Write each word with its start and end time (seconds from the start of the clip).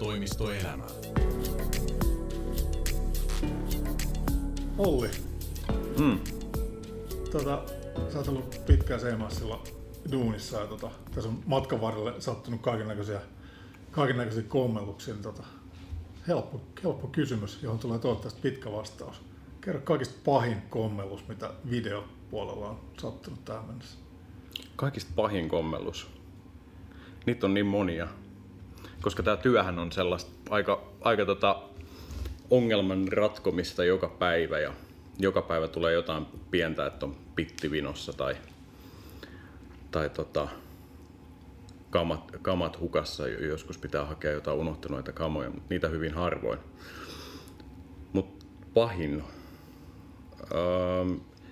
toimistoelämä. 0.00 0.84
Olli, 4.78 5.08
Mm. 5.98 6.18
tota, 7.32 7.62
sä 8.12 8.18
oot 8.18 8.28
ollut 8.28 8.60
pitkään 8.66 9.00
Seemassilla 9.00 9.62
duunissa 10.12 10.60
ja 10.60 10.66
tota, 10.66 10.90
tässä 11.14 11.28
on 11.28 11.38
matkan 11.46 11.80
varrelle 11.80 12.20
sattunut 12.20 12.60
kaikennäköisiä, 12.60 13.20
kaikennäköisiä 13.90 14.42
kommelluksia. 14.42 15.14
Niin 15.14 15.22
tota, 15.22 15.42
helppo, 16.28 16.60
helppo 16.84 17.06
kysymys, 17.06 17.62
johon 17.62 17.78
tulee 17.78 17.98
toivottavasti 17.98 18.40
pitkä 18.42 18.72
vastaus. 18.72 19.20
Kerro 19.60 19.80
kaikista 19.84 20.14
pahin 20.24 20.62
kommellus, 20.70 21.28
mitä 21.28 21.50
videopuolella 21.70 22.68
on 22.68 22.80
sattunut 23.00 23.44
tähän 23.44 23.64
mennessä. 23.64 23.98
Kaikista 24.76 25.12
pahin 25.16 25.48
kommellus. 25.48 26.06
Niitä 27.26 27.46
on 27.46 27.54
niin 27.54 27.66
monia. 27.66 28.08
Koska 29.02 29.22
tämä 29.22 29.36
työhän 29.36 29.78
on 29.78 29.92
sellaista 29.92 30.30
aika, 30.50 30.82
aika 31.00 31.24
tota 31.24 31.62
ongelman 32.50 33.08
ratkomista 33.12 33.84
joka 33.84 34.08
päivä 34.08 34.58
ja 34.58 34.72
joka 35.18 35.42
päivä 35.42 35.68
tulee 35.68 35.92
jotain 35.92 36.26
pientä, 36.50 36.86
että 36.86 37.06
on 37.06 37.16
pittivinossa 37.36 38.12
tai, 38.12 38.36
tai 39.90 40.10
tota, 40.10 40.48
kamat, 41.90 42.30
kamat 42.42 42.80
hukassa. 42.80 43.28
Joskus 43.28 43.78
pitää 43.78 44.04
hakea 44.04 44.32
jotain 44.32 44.56
unohtuneita 44.56 45.12
kamoja, 45.12 45.50
mutta 45.50 45.66
niitä 45.70 45.88
hyvin 45.88 46.14
harvoin. 46.14 46.58
Mutta 48.12 48.46
pahin. 48.74 49.24
Öö, 50.52 51.04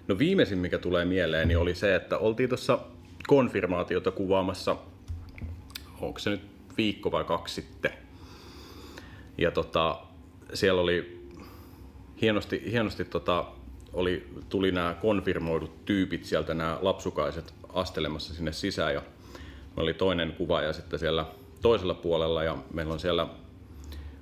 no 0.09 0.19
viimeisin, 0.19 0.59
mikä 0.59 0.79
tulee 0.79 1.05
mieleen, 1.05 1.49
niin 1.49 1.59
oli 1.59 1.75
se, 1.75 1.95
että 1.95 2.19
oltiin 2.19 2.49
tuossa 2.49 2.79
konfirmaatiota 3.27 4.11
kuvaamassa, 4.11 4.77
onko 6.01 6.19
se 6.19 6.31
nyt 6.31 6.58
viikko 6.79 7.13
vai 7.13 7.25
kaksi 7.25 7.55
sitten. 7.55 7.91
Ja 9.39 9.51
tota, 9.51 10.01
siellä 10.55 10.81
oli 10.81 11.29
hienosti, 12.21 12.63
hienosti 12.71 13.05
tota, 13.05 13.47
oli, 13.93 14.29
tuli 14.49 14.73
nämä 14.73 14.97
konfirmoidut 15.01 15.85
tyypit 15.85 16.25
sieltä, 16.25 16.55
nämä 16.55 16.79
lapsukaiset 16.83 17.55
astelemassa 17.73 18.35
sinne 18.35 18.53
sisään. 18.53 18.95
Ja 18.95 19.03
oli 19.77 19.95
toinen 19.95 20.33
kuvaaja 20.33 20.73
sitten 20.73 20.99
siellä 20.99 21.27
toisella 21.63 21.95
puolella 21.95 22.43
ja 22.43 22.57
meillä 22.75 22.93
on 22.93 23.01
siellä 23.01 23.27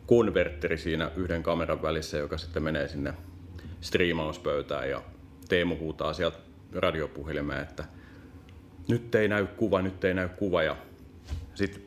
konvertteri 0.07 0.79
siinä 0.79 1.11
yhden 1.17 1.43
kameran 1.43 1.83
välissä, 1.83 2.19
joka 2.19 2.39
sitten 2.39 2.62
menee 2.62 2.89
sinne 2.89 3.15
striimauspöytään 3.81 4.91
ja 4.91 5.03
Teemu 5.49 5.77
huutaa 5.77 6.12
sieltä 6.12 6.39
radiopuhelimeen, 6.73 7.62
että 7.62 7.84
nyt 8.89 9.15
ei 9.15 9.29
näy 9.29 9.47
kuva, 9.47 9.83
nyt 9.83 10.05
ei 10.05 10.15
näy 10.15 10.29
kuva 10.29 10.62
ja 10.62 10.77
sitten 11.55 11.83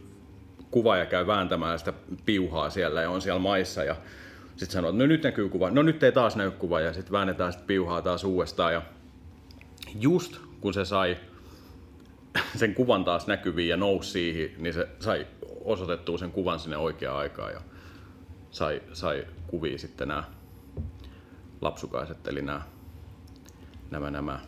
kuvaaja 0.72 1.06
käy 1.06 1.28
vääntämään 1.28 1.80
sitä 1.80 1.94
piuhaa 2.26 2.70
siellä 2.70 3.02
ja 3.02 3.10
on 3.10 3.22
siellä 3.22 3.40
maissa 3.40 3.84
ja 3.84 3.96
sitten 4.50 4.72
sanoo, 4.72 4.90
että 4.90 5.04
no 5.04 5.08
nyt 5.08 5.24
näkyy 5.24 5.50
kuva, 5.50 5.70
no 5.70 5.84
nyt 5.84 6.04
ei 6.04 6.12
taas 6.12 6.36
näy 6.36 6.52
kuva 6.52 6.80
ja 6.80 6.94
sitten 6.94 7.12
väännetään 7.12 7.54
sitä 7.54 7.64
piuhaa 7.68 8.02
taas 8.02 8.24
uudestaan 8.24 8.74
ja 8.74 8.82
just 10.00 10.38
kun 10.62 10.74
se 10.74 10.86
sai 10.86 11.18
sen 12.56 12.76
kuvan 12.76 13.04
taas 13.04 13.28
näkyviin 13.28 13.70
ja 13.70 13.78
nousi 13.78 14.12
siihen, 14.12 14.52
niin 14.58 14.74
se 14.74 14.88
sai 15.00 15.28
osoitettua 15.64 16.18
sen 16.18 16.32
kuvan 16.32 16.60
sinne 16.60 16.78
oikeaan 16.78 17.18
aikaan 17.18 17.54
ja 17.54 17.62
sai, 18.52 18.82
sai 18.94 19.28
kuvia 19.48 19.78
sitten 19.78 20.08
nämä 20.08 20.24
lapsukaiset, 21.62 22.28
eli 22.28 22.42
nämä, 22.42 22.62
nämä, 23.92 24.12
nämä. 24.12 24.40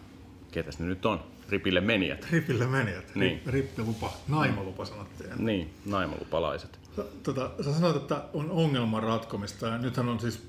Ketäs 0.51 0.79
ne 0.79 0.85
nyt 0.85 1.05
on, 1.05 1.23
ripille 1.51 1.81
menijät. 1.81 2.27
Ripille 2.31 2.67
menijät. 2.67 3.15
Niin. 3.15 3.41
Rippilupa, 3.45 4.13
naimalupa 4.27 4.85
sanottiin. 4.85 5.29
Niin, 5.37 5.73
naimalupalaiset. 5.85 6.79
Sä- 6.95 7.03
Tota, 7.23 7.51
sä 7.61 7.73
sanoit, 7.73 7.95
että 7.95 8.23
on 8.33 8.51
ongelman 8.51 9.03
ratkomista 9.03 9.67
ja 9.67 9.77
nythän 9.77 10.09
on 10.09 10.19
siis 10.19 10.47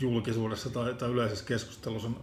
julkisuudessa 0.00 0.70
tai, 0.70 0.94
tai 0.94 1.10
yleisessä 1.10 1.44
keskustelussa 1.44 2.08
on 2.08 2.16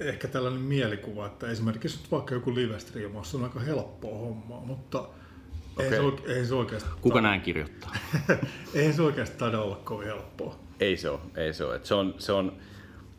ehkä 0.00 0.28
tällainen 0.28 0.60
mielikuva, 0.62 1.26
että 1.26 1.50
esimerkiksi 1.50 1.98
nyt 1.98 2.10
vaikka 2.10 2.34
joku 2.34 2.54
live-striimaus 2.54 3.34
on 3.34 3.44
aika 3.44 3.60
helppoa 3.60 4.18
hommaa, 4.18 4.60
mutta 4.60 4.98
okay. 5.00 5.84
ei, 5.86 5.90
se, 5.90 5.98
oike- 6.00 6.30
ei 6.30 6.46
se 6.46 6.54
oikeasti, 6.54 6.88
Kuka 7.00 7.20
näin 7.20 7.40
kirjoittaa? 7.40 7.92
ei 8.74 8.92
se 8.92 9.02
oikeasti 9.02 9.38
taida 9.38 9.60
olla 9.60 9.76
kovin 9.76 10.06
helppoa. 10.06 10.58
Ei 10.80 10.96
se 10.96 11.10
ole, 11.10 11.20
ei 11.36 11.52
se 11.54 11.64
ole. 11.64 11.76
Et 11.76 11.86
se 11.86 11.94
on, 11.94 12.14
se 12.18 12.32
on, 12.32 12.52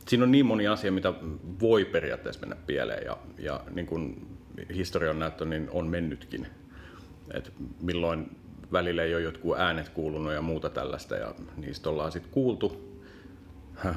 siinä 0.07 0.23
on 0.23 0.31
niin 0.31 0.45
moni 0.45 0.67
asia, 0.67 0.91
mitä 0.91 1.13
voi 1.59 1.85
periaatteessa 1.85 2.39
mennä 2.39 2.55
pieleen 2.67 3.05
ja, 3.05 3.17
ja 3.37 3.61
niin 3.73 3.85
kuin 3.85 4.27
historian 4.75 5.19
näyttö 5.19 5.45
niin 5.45 5.69
on 5.71 5.87
mennytkin. 5.87 6.47
Et 7.33 7.53
milloin 7.81 8.37
välillä 8.71 9.03
ei 9.03 9.15
ole 9.15 9.23
jotkut 9.23 9.57
äänet 9.57 9.89
kuulunut 9.89 10.33
ja 10.33 10.41
muuta 10.41 10.69
tällaista 10.69 11.15
ja 11.15 11.35
niistä 11.57 11.89
ollaan 11.89 12.11
sitten 12.11 12.31
kuultu. 12.31 12.99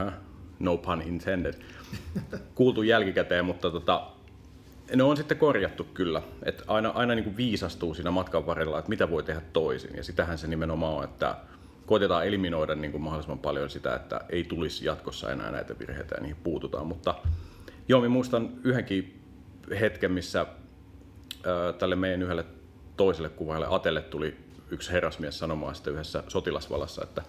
No 0.58 0.76
pun 0.76 1.02
intended. 1.02 1.54
Kuultu 2.54 2.82
jälkikäteen, 2.82 3.44
mutta 3.44 3.70
tota, 3.70 4.06
ne 4.96 5.02
on 5.02 5.16
sitten 5.16 5.38
korjattu 5.38 5.84
kyllä. 5.84 6.22
Et 6.42 6.62
aina 6.66 6.88
aina 6.88 7.14
niin 7.14 7.24
kuin 7.24 7.36
viisastuu 7.36 7.94
siinä 7.94 8.10
matkan 8.10 8.46
varrella, 8.46 8.78
että 8.78 8.88
mitä 8.88 9.10
voi 9.10 9.22
tehdä 9.22 9.42
toisin. 9.52 9.96
Ja 9.96 10.04
sitähän 10.04 10.38
se 10.38 10.46
nimenomaan 10.46 10.94
on, 10.94 11.04
että 11.04 11.36
koitetaan 11.86 12.26
eliminoida 12.26 12.74
niin 12.74 12.92
kuin 12.92 13.02
mahdollisimman 13.02 13.38
paljon 13.38 13.70
sitä, 13.70 13.94
että 13.94 14.20
ei 14.28 14.44
tulisi 14.44 14.84
jatkossa 14.84 15.32
enää 15.32 15.50
näitä 15.50 15.78
virheitä 15.78 16.14
ja 16.14 16.20
niihin 16.20 16.36
puututaan. 16.44 16.86
Mutta 16.86 17.14
joo, 17.88 18.00
minä 18.00 18.08
muistan 18.08 18.50
yhdenkin 18.64 19.20
hetken, 19.80 20.12
missä 20.12 20.38
ää, 20.38 21.72
tälle 21.72 21.96
meidän 21.96 22.22
yhdelle 22.22 22.44
toiselle 22.96 23.28
kuvaajalle 23.28 23.66
Atelle 23.70 24.02
tuli 24.02 24.36
yksi 24.70 24.92
herrasmies 24.92 25.38
sanomaan 25.38 25.74
sitten 25.74 25.92
yhdessä 25.92 26.22
sotilasvalassa, 26.28 27.02
että 27.02 27.22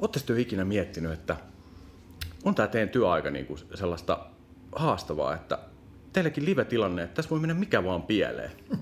Oletteko 0.00 0.26
te 0.26 0.40
ikinä 0.40 0.64
miettinyt, 0.64 1.12
että 1.12 1.36
on 2.44 2.54
tämä 2.54 2.68
teidän 2.68 2.88
työaika 2.88 3.30
niin 3.30 3.46
kuin 3.46 3.60
sellaista 3.74 4.26
haastavaa, 4.72 5.34
että 5.34 5.58
teillekin 6.12 6.44
live-tilanne, 6.44 7.02
että 7.02 7.14
tässä 7.14 7.30
voi 7.30 7.40
mennä 7.40 7.54
mikä 7.54 7.84
vaan 7.84 8.02
pieleen. 8.02 8.50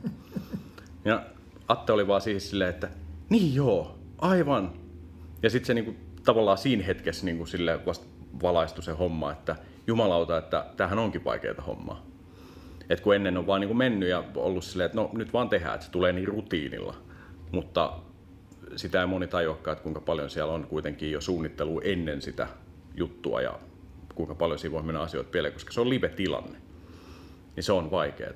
Ja 1.04 1.22
Atte 1.68 1.92
oli 1.92 2.06
vaan 2.06 2.20
siis 2.20 2.50
silleen, 2.50 2.70
että 2.70 2.88
niin 3.28 3.54
joo, 3.54 3.98
aivan. 4.18 4.72
Ja 5.42 5.50
sitten 5.50 5.66
se 5.66 5.74
niinku, 5.74 5.94
tavallaan 6.24 6.58
siinä 6.58 6.84
hetkessä 6.84 7.24
niinku 7.24 7.46
sille 7.46 7.86
vasta 7.86 8.06
valaistui 8.42 8.84
se 8.84 8.92
homma, 8.92 9.32
että 9.32 9.56
jumalauta, 9.86 10.38
että 10.38 10.66
tämähän 10.76 10.98
onkin 10.98 11.24
vaikeaa 11.24 11.62
hommaa. 11.66 12.06
Et 12.90 13.00
kun 13.00 13.14
ennen 13.14 13.36
on 13.38 13.46
vaan 13.46 13.60
niinku 13.60 13.74
mennyt 13.74 14.08
ja 14.08 14.24
ollut 14.34 14.64
silleen, 14.64 14.86
että 14.86 14.98
no 14.98 15.10
nyt 15.12 15.32
vaan 15.32 15.48
tehdään, 15.48 15.74
että 15.74 15.86
se 15.86 15.92
tulee 15.92 16.12
niin 16.12 16.28
rutiinilla. 16.28 16.94
Mutta 17.52 17.92
sitä 18.76 19.00
ei 19.00 19.06
moni 19.06 19.26
tajuakaan, 19.26 19.72
että 19.72 19.82
kuinka 19.82 20.00
paljon 20.00 20.30
siellä 20.30 20.52
on 20.52 20.66
kuitenkin 20.66 21.12
jo 21.12 21.20
suunnittelu 21.20 21.80
ennen 21.84 22.22
sitä 22.22 22.48
juttua 22.94 23.40
ja 23.40 23.58
kuinka 24.14 24.34
paljon 24.34 24.58
siinä 24.58 24.72
voi 24.72 24.82
mennä 24.82 25.00
asioita 25.00 25.30
pieleen, 25.30 25.54
koska 25.54 25.72
se 25.72 25.80
on 25.80 25.90
live-tilanne. 25.90 26.58
Niin 27.56 27.64
se 27.64 27.72
on 27.72 27.90
vaikeaa. 27.90 28.32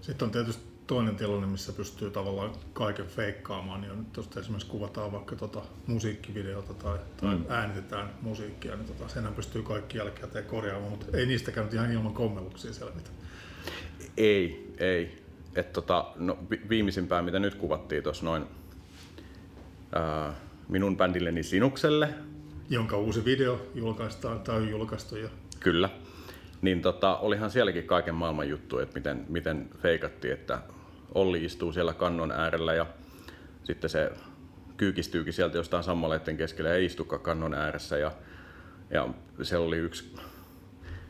Sitten 0.00 0.26
on 0.26 0.32
tietysti 0.32 0.75
toinen 0.86 1.16
tilanne, 1.16 1.46
missä 1.46 1.72
pystyy 1.72 2.10
tavallaan 2.10 2.52
kaiken 2.72 3.06
feikkaamaan, 3.06 3.80
niin 3.80 3.92
on 3.92 3.98
nyt 3.98 4.12
tuosta 4.12 4.40
esimerkiksi 4.40 4.70
kuvataan 4.70 5.12
vaikka 5.12 5.36
tota 5.36 5.62
musiikkivideota 5.86 6.74
tai, 6.74 6.98
tai 7.20 7.34
mm. 7.34 7.44
äänitetään 7.48 8.10
musiikkia, 8.22 8.76
niin 8.76 8.86
tota, 8.86 9.08
senhän 9.08 9.34
pystyy 9.34 9.62
kaikki 9.62 9.98
jälkikäteen 9.98 10.44
korjaamaan, 10.44 10.90
mutta 10.90 11.16
ei 11.16 11.26
niistäkään 11.26 11.66
nyt 11.66 11.74
ihan 11.74 11.92
ilman 11.92 12.14
kommelluksia 12.14 12.72
selvitä. 12.72 13.10
Ei, 14.16 14.74
ei. 14.78 15.22
Et 15.54 15.72
tota, 15.72 16.12
no, 16.16 16.38
vi- 16.50 16.62
viimeisimpään, 16.68 17.24
mitä 17.24 17.38
nyt 17.38 17.54
kuvattiin 17.54 18.02
tuossa 18.02 18.24
noin 18.24 18.44
ää, 19.92 20.34
minun 20.68 20.96
bändilleni 20.96 21.42
Sinukselle, 21.42 22.14
Jonka 22.70 22.98
uusi 22.98 23.24
video 23.24 23.66
julkaistaan 23.74 24.40
tai 24.40 24.56
on 24.56 24.68
julkaistu 24.68 25.16
jo. 25.16 25.28
kyllä, 25.60 25.88
niin 26.62 26.82
tota, 26.82 27.16
olihan 27.16 27.50
sielläkin 27.50 27.84
kaiken 27.84 28.14
maailman 28.14 28.48
juttu, 28.48 28.78
että 28.78 28.94
miten, 28.94 29.24
miten 29.28 29.70
feikattiin, 29.78 30.34
että 30.34 30.58
Olli 31.14 31.44
istuu 31.44 31.72
siellä 31.72 31.94
kannon 31.94 32.32
äärellä 32.32 32.74
ja 32.74 32.86
sitten 33.64 33.90
se 33.90 34.12
kyykistyykin 34.76 35.32
sieltä 35.32 35.56
jostain 35.56 35.84
sammaleiden 35.84 36.36
keskellä 36.36 36.70
ja 36.70 36.76
ei 36.76 36.84
istukaan 36.84 37.22
kannon 37.22 37.54
ääressä. 37.54 37.98
Ja, 37.98 38.12
ja 38.90 39.08
siellä 39.42 39.66
oli 39.66 39.76
yksi, 39.76 40.14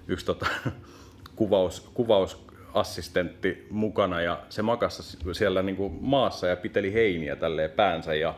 yksi 0.09 0.27
tota, 0.27 0.47
kuvaus, 1.37 1.91
kuvausassistentti 1.95 3.67
mukana 3.71 4.21
ja 4.21 4.43
se 4.49 4.63
makasi 4.63 5.19
siellä 5.33 5.63
niin 5.63 5.77
kuin 5.77 5.99
maassa 6.01 6.47
ja 6.47 6.57
piteli 6.57 6.93
heiniä 6.93 7.37
tälleen 7.37 7.71
päänsä 7.71 8.15
ja 8.15 8.35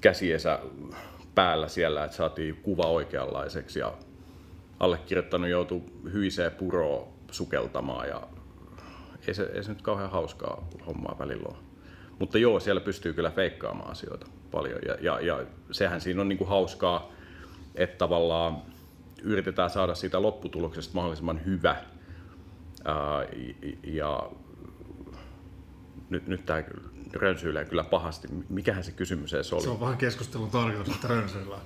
käsiensä 0.00 0.58
päällä 1.34 1.68
siellä, 1.68 2.04
että 2.04 2.16
saatiin 2.16 2.56
kuva 2.56 2.86
oikeanlaiseksi 2.86 3.78
ja 3.78 3.92
allekirjoittanut 4.84 5.50
joutui 5.50 5.82
hyiseen 6.12 6.52
puroon 6.52 7.08
sukeltamaan 7.30 8.08
ja 8.08 8.22
ei 9.26 9.34
se, 9.34 9.50
ei 9.54 9.62
se 9.64 9.72
nyt 9.72 9.82
kauhean 9.82 10.10
hauskaa 10.10 10.68
hommaa 10.86 11.16
välillä 11.18 11.48
ole. 11.48 11.56
Mutta 12.18 12.38
joo, 12.38 12.60
siellä 12.60 12.80
pystyy 12.80 13.12
kyllä 13.12 13.30
feikkaamaan 13.30 13.90
asioita 13.90 14.26
paljon 14.50 14.80
ja, 14.86 14.96
ja, 15.00 15.20
ja 15.20 15.46
sehän 15.70 16.00
siinä 16.00 16.20
on 16.20 16.28
niinku 16.28 16.44
hauskaa, 16.44 17.12
että 17.74 17.98
tavallaan 17.98 18.62
yritetään 19.22 19.70
saada 19.70 19.94
siitä 19.94 20.22
lopputuloksesta 20.22 20.94
mahdollisimman 20.94 21.44
hyvä. 21.44 21.76
Ää, 22.84 22.96
ja 23.84 24.30
nyt, 26.10 26.26
nyt 26.26 26.46
tämä 26.46 26.62
rönsyilee 27.12 27.64
kyllä 27.64 27.84
pahasti. 27.84 28.28
Mikähän 28.48 28.84
se 28.84 28.92
kysymys 28.92 29.34
edes 29.34 29.52
oli? 29.52 29.62
Se 29.62 29.70
on 29.70 29.80
vähän 29.80 29.96
keskustelun 29.96 30.50
tarkoitus, 30.50 30.94
että 30.94 31.08
rönsyillään. 31.08 31.62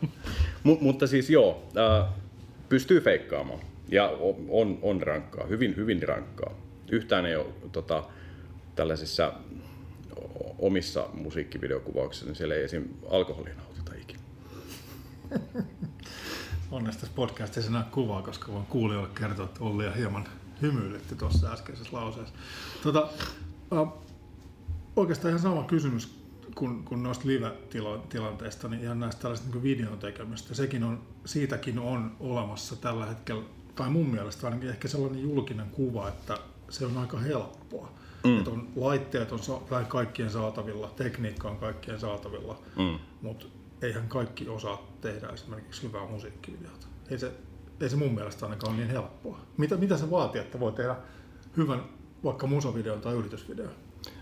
M- 0.64 0.80
mutta 0.80 1.06
siis 1.06 1.30
joo, 1.30 1.68
äh, 1.76 2.08
pystyy 2.68 3.00
feikkaamaan. 3.00 3.60
Ja 3.88 4.08
on, 4.48 4.78
on 4.82 5.02
rankkaa, 5.02 5.46
hyvin, 5.46 5.76
hyvin 5.76 6.02
rankkaa. 6.02 6.54
Yhtään 6.90 7.26
ei 7.26 7.36
ole 7.36 7.46
tota, 7.72 8.04
tällaisissa 8.76 9.32
omissa 10.58 11.08
musiikkivideokuvauksissa, 11.12 12.26
niin 12.26 12.36
siellä 12.36 12.54
ei 12.54 12.64
esim. 12.64 12.84
alkoholia 13.10 13.54
nautita 13.54 13.92
ikinä. 13.94 14.20
Onneksi 16.70 16.98
tässä 16.98 17.14
podcastissa 17.14 17.72
näe 17.72 17.84
kuvaa, 17.90 18.22
koska 18.22 18.52
voin 18.52 18.66
kuulijoille 18.66 19.10
kertoa, 19.18 19.44
että 19.44 19.64
Olli 19.64 19.84
ja 19.84 19.92
hieman 19.92 20.28
hymyilytti 20.62 21.14
tuossa 21.14 21.52
äskeisessä 21.52 21.96
lauseessa. 21.96 22.34
Tota, 22.82 23.08
äh, 23.72 23.88
oikeastaan 24.96 25.30
ihan 25.30 25.42
sama 25.42 25.62
kysymys 25.64 26.17
kun, 26.58 26.84
kun 26.84 27.02
noista 27.02 27.28
live-tilanteista, 27.28 28.68
niin 28.68 28.82
ihan 28.82 29.00
näistä 29.00 29.22
tällaista 29.22 29.48
niin 29.50 29.62
videon 29.62 29.98
tekemistä. 29.98 30.54
Sekin 30.54 30.84
on, 30.84 31.02
siitäkin 31.24 31.78
on 31.78 32.16
olemassa 32.20 32.76
tällä 32.76 33.06
hetkellä, 33.06 33.42
tai 33.74 33.90
mun 33.90 34.10
mielestä 34.10 34.46
ainakin 34.46 34.68
ehkä 34.68 34.88
sellainen 34.88 35.22
julkinen 35.22 35.70
kuva, 35.70 36.08
että 36.08 36.38
se 36.70 36.86
on 36.86 36.98
aika 36.98 37.18
helppoa. 37.18 37.92
Mm. 38.24 38.38
Että 38.38 38.50
on, 38.50 38.68
laitteet 38.76 39.32
on 39.32 39.38
sa- 39.38 39.60
kaikkien 39.88 40.30
saatavilla, 40.30 40.92
tekniikka 40.96 41.50
on 41.50 41.56
kaikkien 41.56 42.00
saatavilla, 42.00 42.58
mm. 42.76 42.98
mutta 43.22 43.46
eihän 43.82 44.08
kaikki 44.08 44.48
osaa 44.48 44.82
tehdä 45.00 45.28
esimerkiksi 45.28 45.82
hyvää 45.82 46.06
musiikkivideota. 46.06 46.86
Ei 47.10 47.18
se, 47.18 47.32
ei 47.80 47.90
se 47.90 47.96
mun 47.96 48.14
mielestä 48.14 48.46
ainakaan 48.46 48.72
ole 48.74 48.80
niin 48.80 48.90
helppoa. 48.90 49.38
Mitä, 49.56 49.76
mitä 49.76 49.96
se 49.96 50.10
vaatii, 50.10 50.40
että 50.40 50.60
voi 50.60 50.72
tehdä 50.72 50.96
hyvän 51.56 51.82
vaikka 52.24 52.46
musavideon 52.46 53.00
tai 53.00 53.14
yritysvideon? 53.14 53.72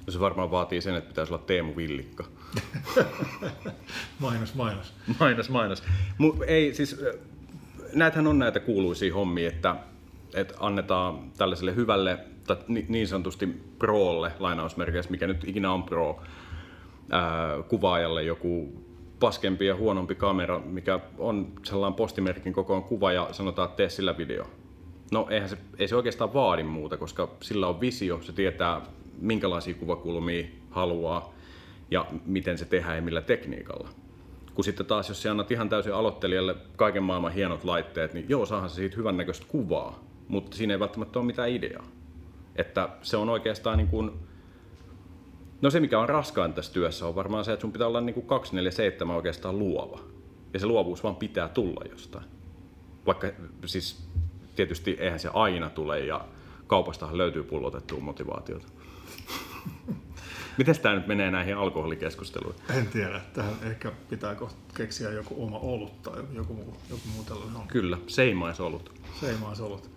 No 0.07 0.13
se 0.13 0.21
varmaan 0.21 0.51
vaatii 0.51 0.81
sen, 0.81 0.95
että 0.95 1.09
pitäisi 1.09 1.33
olla 1.33 1.45
Teemu 1.47 1.77
Villikka. 1.77 2.25
mainos, 4.19 4.55
mainos. 4.55 4.93
Mainos, 5.21 5.51
mainos. 5.51 5.83
Mut 6.19 6.37
ei, 6.47 6.75
siis, 6.75 7.01
näitähän 7.93 8.27
on 8.27 8.39
näitä 8.39 8.61
kuuluisia 8.61 9.15
hommia, 9.15 9.49
että, 9.49 9.77
että 10.35 10.55
annetaan 10.61 11.31
tällaiselle 11.39 11.75
hyvälle, 11.75 12.19
tai 12.47 12.57
niin 12.89 13.09
sanotusti 13.09 13.47
prolle, 13.79 14.33
lainausmerkeissä, 14.39 15.11
mikä 15.11 15.27
nyt 15.27 15.49
ikinä 15.49 15.73
on 15.73 15.83
pro, 15.83 16.23
ää, 17.11 17.63
kuvaajalle 17.69 18.23
joku 18.23 18.83
paskempi 19.21 19.67
ja 19.67 19.77
huonompi 19.77 20.15
kamera, 20.15 20.59
mikä 20.59 21.01
on 21.19 21.53
sellainen 21.65 21.97
postimerkin 21.97 22.53
kokoon 22.53 22.85
kuva 22.85 23.13
ja 23.13 23.29
sanotaan, 23.33 23.69
että 23.69 23.77
tee 23.77 23.89
sillä 23.89 24.19
video. 24.19 24.47
No 25.13 25.27
eihän 25.31 25.49
se, 25.49 25.59
ei 25.79 25.89
se 25.89 25.97
oikeastaan 25.97 26.35
vaadi 26.35 26.63
muuta, 26.63 26.97
koska 26.97 27.29
sillä 27.41 27.69
on 27.69 27.81
visio, 27.81 28.23
se 28.23 28.33
tietää 28.33 28.81
minkälaisia 29.21 29.75
kuvakulmia 29.75 30.47
haluaa 30.71 31.35
ja 31.91 32.07
miten 32.27 32.59
se 32.59 32.65
tehdään 32.65 32.97
ja 32.97 33.03
millä 33.03 33.23
tekniikalla. 33.23 33.89
Kun 34.55 34.65
sitten 34.65 34.87
taas, 34.87 35.09
jos 35.09 35.23
sä 35.23 35.31
annat 35.31 35.51
ihan 35.51 35.69
täysin 35.69 35.95
aloittelijalle 35.95 36.57
kaiken 36.77 37.03
maailman 37.03 37.33
hienot 37.33 37.65
laitteet, 37.65 38.15
niin 38.15 38.27
joo, 38.29 38.47
saahan 38.47 38.71
se 38.71 38.75
siitä 38.75 38.97
hyvän 38.97 39.17
näköistä 39.17 39.47
kuvaa, 39.49 40.05
mutta 40.29 40.57
siinä 40.57 40.75
ei 40.75 40.81
välttämättä 40.81 41.19
ole 41.19 41.27
mitään 41.27 41.51
ideaa. 41.51 41.87
Että 42.57 42.89
se 43.03 43.17
on 43.17 43.29
oikeastaan 43.29 43.79
niin 43.79 43.89
kuin, 43.89 44.11
no 45.63 45.71
se 45.71 45.81
mikä 45.81 46.01
on 46.01 46.09
raskain 46.09 46.53
tässä 46.53 46.73
työssä 46.73 47.07
on 47.07 47.15
varmaan 47.15 47.45
se, 47.45 47.53
että 47.53 47.61
sun 47.61 47.73
pitää 47.73 47.87
olla 47.87 48.01
niin 48.01 48.15
kuin 48.15 48.27
247 48.27 49.17
oikeastaan 49.17 49.59
luova. 49.59 50.01
Ja 50.53 50.61
se 50.61 50.67
luovuus 50.67 51.03
vaan 51.03 51.17
pitää 51.17 51.49
tulla 51.49 51.85
jostain. 51.91 52.25
Vaikka 53.07 53.29
siis 53.67 54.09
tietysti 54.57 54.97
eihän 55.01 55.19
se 55.19 55.31
aina 55.33 55.71
tule 55.71 56.01
ja 56.01 56.25
kaupastahan 56.67 57.19
löytyy 57.19 57.43
pullotettua 57.43 58.01
motivaatiota. 58.01 58.67
Miten 60.59 60.79
tämä 60.79 60.95
nyt 60.95 61.07
menee 61.07 61.31
näihin 61.31 61.57
alkoholikeskusteluihin? 61.57 62.63
En 62.71 62.87
tiedä. 62.87 63.21
Tähän 63.33 63.55
ehkä 63.63 63.93
pitää 64.09 64.37
keksiä 64.75 65.11
joku 65.11 65.45
oma 65.45 65.59
olut 65.59 66.03
tai 66.03 66.23
joku 66.33 66.55
muu, 66.55 66.77
joku 66.91 67.03
muu 67.15 67.25
tällainen 67.25 67.57
on. 67.57 67.69
Kyllä, 67.69 67.99
seimaisolut. 68.07 68.93
Seimaisolut. 69.21 69.91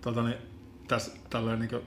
Tota, 0.00 0.22
niin, 0.22 0.38
tässä 0.88 1.12
tällainen 1.30 1.68
niin 1.68 1.82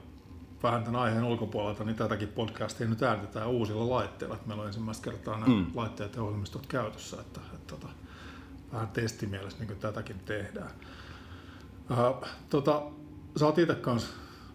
vähän 0.62 0.84
tämän 0.84 1.00
aiheen 1.00 1.24
ulkopuolelta, 1.24 1.84
niin 1.84 1.96
tätäkin 1.96 2.28
podcastia 2.28 2.86
nyt 2.86 3.02
äänitetään 3.02 3.48
uusilla 3.48 3.94
laitteilla. 3.94 4.38
Meillä 4.46 4.60
on 4.60 4.66
ensimmäistä 4.66 5.04
kertaa 5.04 5.38
nämä 5.38 5.54
mm. 5.54 5.66
laitteet 5.74 6.16
ja 6.16 6.22
ohjelmistot 6.22 6.66
käytössä, 6.66 7.20
että, 7.20 7.40
että, 7.40 7.56
että 7.56 7.74
tota, 7.74 7.88
vähän 8.72 8.88
testimielessä 8.88 9.64
niin 9.64 9.78
tätäkin 9.78 10.18
tehdään. 10.18 10.70
Äh, 11.90 12.30
tota, 12.50 12.82
sä 13.36 13.46
oot 13.46 13.58
itse 13.58 13.74
kanssa 13.74 14.08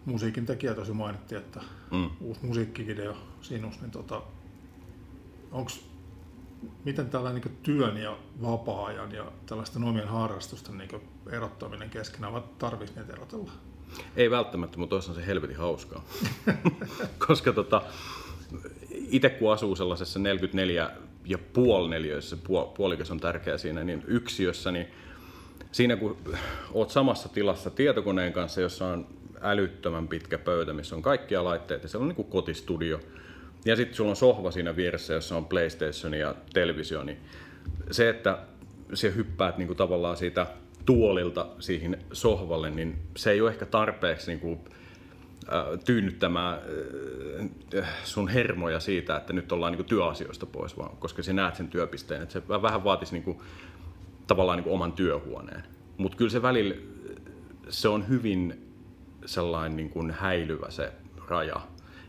musiikin 0.04 0.46
tekijä 0.46 0.74
tosi 0.74 0.92
mainittiin, 0.92 1.38
että 1.38 1.60
mm. 1.90 2.10
uusi 2.20 2.46
musiikkivideo 2.46 3.16
sinus, 3.40 3.80
niin 3.80 3.90
tota, 3.90 4.22
onks, 5.52 5.86
miten 6.84 7.10
tällainen 7.10 7.42
niin 7.42 7.58
työn 7.62 7.96
ja 7.96 8.16
vapaa-ajan 8.42 9.12
ja 9.12 9.32
tällaisten 9.46 9.84
omien 9.84 10.08
harrastusten 10.08 10.78
niin 10.78 10.90
erottaminen 11.30 11.90
keskenään, 11.90 12.32
vai 12.32 12.42
tarvitsisi 12.58 13.00
niitä 13.00 13.12
erotella? 13.12 13.52
Ei 14.16 14.30
välttämättä, 14.30 14.78
mutta 14.78 14.90
toisaalta 14.90 15.20
se 15.20 15.26
helvetin 15.26 15.56
hauskaa. 15.56 16.04
Koska 17.26 17.52
tota, 17.52 17.82
itse 18.90 19.28
kun 19.28 19.52
asuu 19.52 19.76
sellaisessa 19.76 20.18
44 20.18 20.90
ja 21.24 21.38
puoli 21.38 21.88
neliössä, 21.88 22.36
puolikas 22.76 23.10
on 23.10 23.20
tärkeä 23.20 23.58
siinä, 23.58 23.84
niin 23.84 24.04
yksiössä, 24.06 24.72
niin 24.72 24.86
siinä 25.72 25.96
kun 25.96 26.16
oot 26.72 26.90
samassa 26.90 27.28
tilassa 27.28 27.70
tietokoneen 27.70 28.32
kanssa, 28.32 28.60
jossa 28.60 28.86
on 28.86 29.06
älyttömän 29.44 30.08
pitkä 30.08 30.38
pöytä, 30.38 30.72
missä 30.72 30.96
on 30.96 31.02
kaikkia 31.02 31.44
laitteita. 31.44 31.88
Siellä 31.88 32.02
on 32.02 32.08
niin 32.08 32.16
kuin 32.16 32.28
kotistudio. 32.28 33.00
Ja 33.64 33.76
sitten 33.76 33.96
sulla 33.96 34.10
on 34.10 34.16
sohva 34.16 34.50
siinä 34.50 34.76
vieressä, 34.76 35.14
jossa 35.14 35.36
on 35.36 35.46
PlayStation 35.46 36.14
ja 36.14 36.34
televisio. 36.52 37.04
Niin 37.04 37.18
se, 37.90 38.08
että 38.08 38.38
se 38.94 39.14
hyppäät 39.14 39.58
niin 39.58 39.66
kuin 39.66 39.76
tavallaan 39.76 40.16
siitä 40.16 40.46
tuolilta 40.86 41.46
siihen 41.58 41.98
sohvalle, 42.12 42.70
niin 42.70 42.98
se 43.16 43.30
ei 43.30 43.40
ole 43.40 43.50
ehkä 43.50 43.66
tarpeeksi 43.66 44.30
niin 44.30 44.40
kuin, 44.40 44.58
tyynnyttämään 45.84 46.58
sun 48.04 48.28
hermoja 48.28 48.80
siitä, 48.80 49.16
että 49.16 49.32
nyt 49.32 49.52
ollaan 49.52 49.72
niin 49.72 49.78
kuin 49.78 49.88
työasioista 49.88 50.46
pois, 50.46 50.78
vaan 50.78 50.96
koska 50.96 51.22
sä 51.22 51.32
näet 51.32 51.54
sen 51.54 51.68
työpisteen. 51.68 52.22
Että 52.22 52.32
se 52.32 52.48
vähän 52.48 52.84
vaatisi 52.84 53.12
niin 53.12 53.22
kuin, 53.22 53.38
tavallaan 54.26 54.56
niin 54.56 54.64
kuin 54.64 54.74
oman 54.74 54.92
työhuoneen. 54.92 55.62
Mutta 55.96 56.16
kyllä 56.16 56.30
se 56.30 56.42
välillä, 56.42 56.74
se 57.68 57.88
on 57.88 58.08
hyvin 58.08 58.73
sellainen 59.26 59.76
niin 59.76 59.90
kuin 59.90 60.10
häilyvä 60.10 60.70
se 60.70 60.92
raja, 61.28 61.60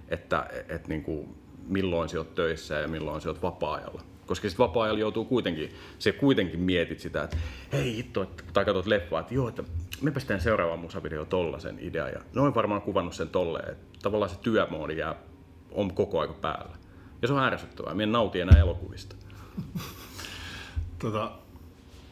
että 0.10 0.48
et 0.70 0.88
niin 0.88 1.04
kuin 1.04 1.36
milloin 1.68 2.10
sä 2.10 2.18
oot 2.18 2.36
töissä 2.36 2.76
ja 2.76 2.88
milloin 2.88 3.22
sä 3.22 3.30
oot 3.30 3.42
vapaa-ajalla. 3.42 4.02
Koska 4.26 4.50
sitten 4.50 4.68
vapaa-ajalla 4.68 5.00
joutuu 5.00 5.26
kuitenkin, 5.26 5.72
se 6.00 6.12
kuitenkin 6.12 6.60
mietit 6.60 7.00
sitä, 7.00 7.24
että 7.24 7.38
hei 7.74 7.96
hitto, 7.96 8.24
että, 8.24 8.44
tai 8.54 8.66
katsot 8.66 8.86
leffaa, 8.86 9.20
että 9.20 9.34
joo, 9.34 9.50
että 9.50 9.64
mepäs 10.02 10.26
teen 10.26 10.42
seuraavan 10.42 10.80
musavideo 10.80 11.26
tollasen 11.26 11.78
idea. 11.82 12.10
Ja 12.10 12.22
noin 12.34 12.56
varmaan 12.56 12.82
kuvannut 12.82 13.14
sen 13.14 13.30
tolleen, 13.30 13.72
että 13.72 14.00
tavallaan 14.04 14.30
se 14.30 14.40
työmoodi 14.40 14.98
jää, 14.98 15.16
on 15.72 15.94
koko 15.94 16.20
aika 16.20 16.34
päällä. 16.34 16.78
Ja 17.22 17.28
se 17.28 17.34
on 17.34 17.44
ärsyttävää, 17.44 17.94
minä 17.94 18.12
nautin 18.12 18.42
enää 18.42 18.60
elokuvista. 18.60 19.16
tota, 21.02 21.32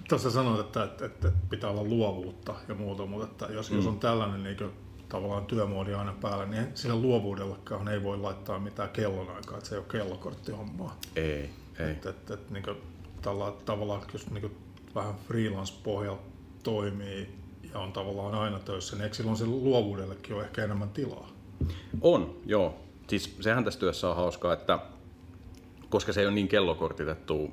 tuossa 0.10 0.32
sanoit, 0.32 0.60
että, 0.60 0.84
että, 0.84 1.06
että, 1.06 1.32
pitää 1.50 1.70
olla 1.70 1.84
luovuutta 1.84 2.56
ja 2.68 2.76
muuta, 2.76 3.06
mutta 3.06 3.26
että 3.26 3.54
jos, 3.54 3.72
mm. 3.72 3.78
jos 3.78 3.88
on 3.88 4.00
tällainen 4.00 4.44
niin 4.44 4.72
tavallaan 5.14 5.46
työmoodi 5.46 5.94
aina 5.94 6.14
päällä, 6.22 6.46
niin 6.46 6.68
sillä 6.76 6.96
luovuudellakaan 6.96 7.88
ei 7.88 8.04
voi 8.04 8.18
laittaa 8.18 8.60
mitään 8.60 8.90
kellonaikaa, 8.90 9.58
että 9.58 9.70
se 9.70 9.76
ei 9.76 9.80
ole 9.80 9.86
kellokorttihommaa. 9.92 10.98
Ei, 11.16 11.50
ei. 11.80 11.92
Että, 11.92 12.10
että, 12.10 12.34
että 12.34 12.54
niin 12.54 12.64
kuin, 12.64 12.78
tavallaan, 13.22 13.54
tavallaan 13.66 14.02
jos 14.14 14.32
niin 14.32 14.42
kuin, 14.42 14.58
vähän 14.96 15.16
freelance-pohjalta 15.28 16.22
toimii 16.64 17.30
ja 17.74 17.80
on 17.80 17.94
tavallaan 17.94 18.36
aina 18.36 18.60
töissä, 18.60 18.96
niin 18.96 19.04
eikö 19.04 19.16
silloin 19.16 19.38
se 19.38 19.46
luovuudellekin 19.46 20.36
ole 20.36 20.44
ehkä 20.44 20.64
enemmän 20.64 20.90
tilaa? 20.90 21.30
On, 22.02 22.38
joo. 22.46 22.76
Siis 23.08 23.36
sehän 23.42 23.64
tässä 23.64 23.80
työssä 23.80 24.10
on 24.10 24.16
hauskaa, 24.16 24.54
että 24.54 24.80
koska 25.90 26.14
se 26.14 26.22
ei 26.22 26.28
ole 26.28 26.36
niin 26.36 26.48
kellokortitettu, 26.48 27.52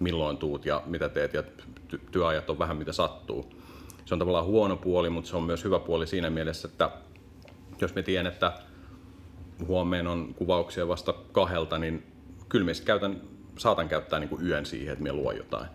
milloin 0.00 0.36
tuut 0.36 0.66
ja 0.66 0.82
mitä 0.86 1.08
teet 1.08 1.34
ja 1.34 1.42
työajat 2.12 2.50
on 2.50 2.58
vähän 2.58 2.76
mitä 2.76 2.92
sattuu, 2.92 3.55
se 4.06 4.14
on 4.14 4.18
tavallaan 4.18 4.44
huono 4.44 4.76
puoli, 4.76 5.10
mutta 5.10 5.30
se 5.30 5.36
on 5.36 5.42
myös 5.42 5.64
hyvä 5.64 5.78
puoli 5.78 6.06
siinä 6.06 6.30
mielessä, 6.30 6.68
että 6.68 6.90
jos 7.80 7.94
me 7.94 8.02
tiedän, 8.02 8.26
että 8.26 8.52
huomeen 9.66 10.06
on 10.06 10.34
kuvauksia 10.34 10.88
vasta 10.88 11.14
kahdelta, 11.32 11.78
niin 11.78 12.06
kyllä 12.48 12.72
käytän, 12.84 13.20
saatan 13.58 13.88
käyttää 13.88 14.18
niin 14.20 14.28
kuin 14.28 14.46
yön 14.46 14.66
siihen, 14.66 14.92
että 14.92 15.02
me 15.02 15.12
luo 15.12 15.32
jotain. 15.32 15.66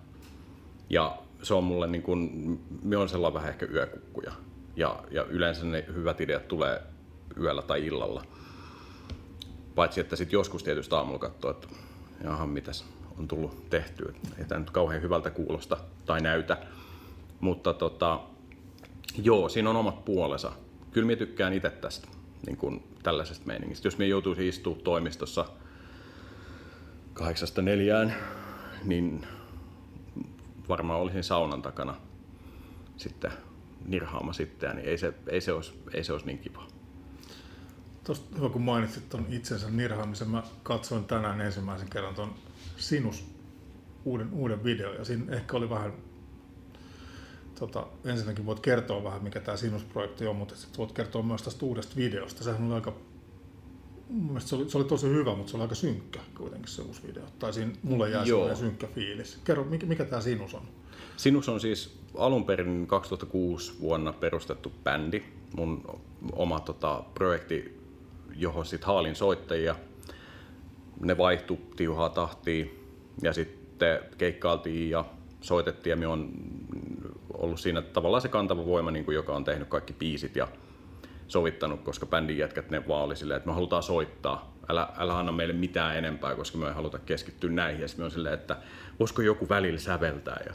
Ja 0.90 1.18
se 1.44 1.54
on 1.54 1.64
mulle, 1.64 1.88
niin 1.88 2.02
kuin, 2.02 2.60
me 2.84 2.98
on 2.98 3.10
sellainen 3.10 3.34
vähän 3.34 3.50
ehkä 3.50 3.66
yökukkuja. 3.66 4.32
Ja, 4.76 5.04
ja 5.12 5.24
yleensä 5.24 5.66
ne 5.66 5.86
hyvät 5.96 6.22
ideat 6.22 6.48
tulee 6.48 6.82
yöllä 7.40 7.62
tai 7.62 7.86
illalla. 7.86 8.24
Paitsi, 9.76 10.02
että 10.02 10.16
sitten 10.16 10.38
joskus 10.38 10.64
tietysti 10.64 10.96
aamulla 10.96 11.20
katsoo, 11.20 11.52
että 11.52 11.68
jaha, 12.24 12.48
mitäs 12.48 12.86
on 13.20 13.28
tullut 13.28 13.70
tehtyä. 13.70 14.14
Ei 14.38 14.46
tämä 14.46 14.60
nyt 14.60 14.70
kauhean 14.70 15.02
hyvältä 15.02 15.30
kuulosta 15.30 15.78
tai 16.06 16.22
näytä. 16.22 16.58
Mutta 17.42 17.74
tota, 17.74 18.20
joo, 19.24 19.50
siinä 19.50 19.70
on 19.70 19.76
omat 19.76 20.06
puolensa. 20.06 20.52
Kyllä 20.92 21.08
minä 21.08 21.18
tykkään 21.18 21.54
itse 21.54 21.70
tästä. 21.70 22.08
niin 22.46 22.58
kuin 22.58 22.84
tällaisesta 23.04 23.46
meiningistä. 23.46 23.88
Jos 23.88 23.98
me 23.98 24.08
joutuisi 24.08 24.48
istua 24.48 24.78
toimistossa 24.84 25.46
kahdeksasta 27.14 27.62
neljään, 27.62 28.16
niin 28.84 29.28
varmaan 30.70 31.00
olisin 31.00 31.24
saunan 31.24 31.62
takana 31.62 31.96
sitten 32.98 33.32
nirhaama 33.86 34.34
sitten, 34.34 34.76
niin 34.76 34.88
ei 34.88 34.98
se, 34.98 35.14
ei 35.28 35.42
se, 35.42 35.54
olisi, 35.54 35.74
ei 35.94 36.04
se 36.04 36.14
olisi 36.14 36.26
niin 36.26 36.40
kiva. 36.40 36.68
Tuosta 38.04 38.38
hyvä, 38.38 38.50
kun 38.50 38.62
mainitsit 38.62 39.10
tuon 39.10 39.26
itsensä 39.30 39.70
nirhaamisen. 39.70 40.30
Mä 40.30 40.44
katsoin 40.64 41.06
tänään 41.06 41.42
ensimmäisen 41.42 41.90
kerran 41.90 42.16
tuon 42.16 42.36
Sinus 42.78 43.26
uuden, 44.06 44.34
uuden 44.34 44.64
videon 44.64 44.96
ja 44.96 45.06
siinä 45.06 45.36
ehkä 45.36 45.58
oli 45.58 45.70
vähän 45.70 45.94
Tota, 47.62 47.88
ensinnäkin 48.06 48.46
voit 48.46 48.60
kertoa 48.60 49.04
vähän, 49.04 49.24
mikä 49.24 49.40
tämä 49.40 49.58
Sinus-projekti 49.58 50.28
on, 50.28 50.36
mutta 50.36 50.56
sitten 50.56 50.78
voit 50.78 50.92
kertoa 50.92 51.24
myös 51.24 51.42
tästä 51.42 51.66
uudesta 51.66 51.96
videosta. 51.96 52.44
Sehän 52.44 52.64
oli 52.66 52.74
aika, 52.74 52.94
mun 54.10 54.42
se 54.42 54.56
oli, 54.56 54.70
se 54.70 54.78
oli 54.78 54.86
tosi 54.86 55.08
hyvä, 55.08 55.36
mutta 55.36 55.52
se 55.52 55.58
oli 55.58 55.62
aika 55.62 55.76
synkkä 55.76 56.20
kuitenkin 56.38 56.70
se 56.70 56.82
uusi 56.82 57.08
video. 57.08 57.24
Tai 57.40 57.54
siinä 57.54 57.72
mulle 57.84 58.10
jäi 58.10 58.26
sellainen 58.26 58.58
synkkä 58.58 58.88
fiilis. 58.88 59.40
Kerro, 59.44 59.64
mikä, 59.64 59.86
mikä 59.86 60.06
tämä 60.06 60.22
Sinus 60.22 60.54
on? 60.54 60.62
Sinus 61.18 61.50
on 61.50 61.60
siis 61.60 61.98
alun 62.16 62.46
perin 62.46 62.88
2006 62.88 63.74
vuonna 63.82 64.14
perustettu 64.14 64.72
bändi. 64.84 65.24
Mun 65.56 66.02
oma 66.34 66.60
tota, 66.60 67.04
projekti, 67.14 67.82
johon 68.36 68.66
sitten 68.66 68.88
haalin 68.88 69.16
soittajia. 69.16 69.76
Ne 71.00 71.18
vaihtu 71.18 71.60
tiuhaa 71.76 72.10
tahtiin 72.10 72.80
ja 73.22 73.34
sitten 73.34 74.00
keikkailtiin 74.18 74.90
ja 74.90 75.06
soitettiin 75.42 75.92
ja 75.92 75.98
me 75.98 76.08
on 76.08 76.32
ollut 77.42 77.60
siinä 77.60 77.82
tavallaan 77.82 78.22
se 78.22 78.28
kantava 78.28 78.66
voima, 78.66 78.92
niin 78.92 79.06
kuin 79.06 79.16
joka 79.16 79.36
on 79.36 79.44
tehnyt 79.44 79.68
kaikki 79.68 79.94
biisit 79.94 80.36
ja 80.36 80.48
sovittanut, 81.28 81.82
koska 81.82 82.06
bändin 82.06 82.38
jätkät 82.38 82.70
ne 82.70 82.88
vaan 82.88 83.04
oli 83.04 83.16
silleen, 83.16 83.38
että 83.38 83.50
me 83.50 83.54
halutaan 83.54 83.84
soittaa. 83.84 84.54
Älä, 84.70 84.88
älä 84.98 85.18
anna 85.18 85.32
meille 85.32 85.54
mitään 85.54 85.98
enempää, 85.98 86.36
koska 86.36 86.58
me 86.58 86.68
ei 86.68 86.74
haluta 86.74 87.00
keskittyä 87.00 87.50
näihin. 87.50 87.82
Ja 87.82 87.88
sitten 87.88 88.06
on 88.06 88.12
silleen, 88.12 88.34
että 88.34 88.58
voisiko 89.00 89.22
joku 89.22 89.50
välillä 89.50 89.80
säveltää. 89.80 90.44
Ja... 90.46 90.54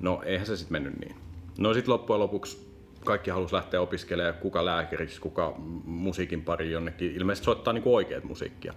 No 0.00 0.22
eihän 0.24 0.46
se 0.46 0.56
sitten 0.56 0.72
mennyt 0.72 1.00
niin. 1.00 1.16
No 1.58 1.74
sitten 1.74 1.92
loppujen 1.92 2.20
lopuksi 2.20 2.66
kaikki 3.04 3.30
halusi 3.30 3.54
lähteä 3.54 3.80
opiskelemaan, 3.80 4.34
kuka 4.34 4.64
lääkäriksi, 4.64 5.20
kuka 5.20 5.54
musiikin 5.84 6.42
pari 6.44 6.72
jonnekin. 6.72 7.12
Ilmeisesti 7.12 7.44
soittaa 7.44 7.72
niinku 7.72 7.94
oikeat 7.94 8.24
musiikkia, 8.24 8.74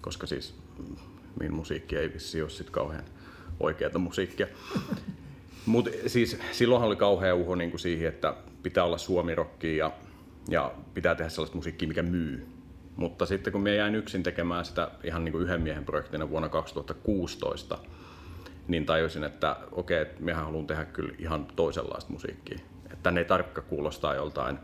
koska 0.00 0.26
siis 0.26 0.54
min 1.40 1.54
musiikki 1.54 1.96
ei 1.96 2.14
vissi 2.14 2.42
ole 2.42 2.50
sitten 2.50 2.72
kauhean 2.72 3.04
oikeata 3.60 3.98
musiikkia. 3.98 4.46
Mutta 5.68 5.90
siis 6.06 6.38
silloinhan 6.52 6.86
oli 6.86 6.96
kauhea 6.96 7.34
uho 7.34 7.54
niin 7.54 7.70
kuin 7.70 7.80
siihen, 7.80 8.08
että 8.08 8.34
pitää 8.62 8.84
olla 8.84 8.98
suomirokkia 8.98 9.76
ja, 9.76 9.92
ja 10.48 10.74
pitää 10.94 11.14
tehdä 11.14 11.28
sellaista 11.28 11.56
musiikkia, 11.56 11.88
mikä 11.88 12.02
myy. 12.02 12.46
Mutta 12.96 13.26
sitten 13.26 13.52
kun 13.52 13.62
me 13.62 13.74
jäin 13.74 13.94
yksin 13.94 14.22
tekemään 14.22 14.64
sitä 14.64 14.90
ihan 15.04 15.24
niin 15.24 15.32
kuin 15.32 15.44
yhden 15.44 15.60
miehen 15.60 15.84
projektina 15.84 16.30
vuonna 16.30 16.48
2016, 16.48 17.78
niin 18.68 18.86
tajusin, 18.86 19.24
että 19.24 19.56
okei, 19.72 20.02
että 20.02 20.22
mehän 20.22 20.44
haluan 20.44 20.66
tehdä 20.66 20.84
kyllä 20.84 21.14
ihan 21.18 21.46
toisenlaista 21.56 22.12
musiikkia. 22.12 22.58
Että 22.92 23.10
ne 23.10 23.20
ei 23.20 23.24
tarkka 23.24 23.62
kuulostaa 23.62 24.14
joltain 24.14 24.58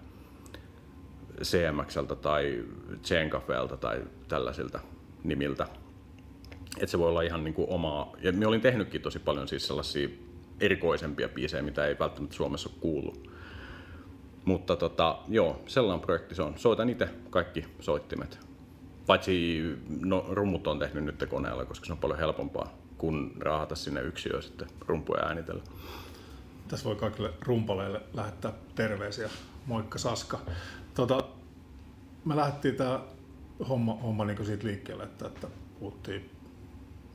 CMXltä 1.42 2.14
tai 2.14 2.64
Chain 3.02 3.30
Cafeelta 3.30 3.76
tai 3.76 4.02
tällaisilta 4.28 4.80
nimiltä. 5.24 5.66
Että 6.76 6.90
se 6.90 6.98
voi 6.98 7.08
olla 7.08 7.22
ihan 7.22 7.44
niin 7.44 7.54
kuin 7.54 7.70
omaa. 7.70 8.12
Ja 8.20 8.32
me 8.32 8.46
olin 8.46 8.60
tehnytkin 8.60 9.02
tosi 9.02 9.18
paljon 9.18 9.48
siis 9.48 9.66
sellaisia 9.66 10.08
erikoisempia 10.60 11.28
biisejä, 11.28 11.62
mitä 11.62 11.86
ei 11.86 11.98
välttämättä 11.98 12.36
Suomessa 12.36 12.70
ole 12.70 12.78
kuullut. 12.80 13.30
Mutta 14.44 14.76
tota, 14.76 15.18
joo, 15.28 15.62
sellainen 15.66 16.06
projekti 16.06 16.34
se 16.34 16.42
on. 16.42 16.58
Soitan 16.58 16.90
itse 16.90 17.08
kaikki 17.30 17.64
soittimet. 17.80 18.38
Paitsi 19.06 19.62
no, 20.00 20.26
rummut 20.30 20.66
on 20.66 20.78
tehnyt 20.78 21.04
nyt 21.04 21.24
koneella, 21.28 21.64
koska 21.64 21.86
se 21.86 21.92
on 21.92 21.98
paljon 21.98 22.18
helpompaa 22.18 22.78
kuin 22.98 23.32
raahata 23.40 23.74
sinne 23.74 24.00
yksiöön 24.00 24.42
sitten 24.42 24.68
rumpuja 24.80 25.24
äänitellä. 25.24 25.62
Tässä 26.68 26.84
voi 26.84 26.96
kaikille 26.96 27.30
rumpaleille 27.40 28.00
lähettää 28.14 28.52
terveisiä. 28.74 29.28
Moikka 29.66 29.98
Saska. 29.98 30.38
Tota, 30.94 31.24
me 32.24 32.36
lähdettiin 32.36 32.76
tämä 32.76 33.00
homma, 33.68 33.94
homma 33.94 34.24
niin 34.24 34.46
siitä 34.46 34.66
liikkeelle, 34.66 35.04
että, 35.04 35.26
että 35.26 35.48
puhuttiin 35.80 36.30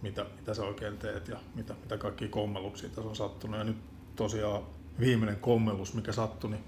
mitä, 0.01 0.25
mitä 0.39 0.53
sä 0.53 0.63
oikein 0.63 0.97
teet 0.97 1.27
ja 1.27 1.39
mitä, 1.55 1.73
mitä 1.81 1.97
kaikki 1.97 2.27
kommelluksia 2.27 2.89
tässä 2.89 3.09
on 3.09 3.15
sattunut. 3.15 3.57
Ja 3.57 3.63
nyt 3.63 3.77
tosiaan 4.15 4.63
viimeinen 4.99 5.37
kommellus, 5.37 5.93
mikä 5.93 6.11
sattui, 6.11 6.49
niin 6.49 6.63